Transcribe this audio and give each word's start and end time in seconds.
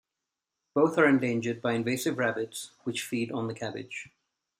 Both 0.73 0.97
are 0.97 1.05
endangered 1.07 1.61
by 1.61 1.73
invasive 1.73 2.17
rabbits 2.17 2.71
which 2.85 3.05
feed 3.05 3.31
on 3.31 3.45
the 3.47 3.53
cabbage. 3.53 4.09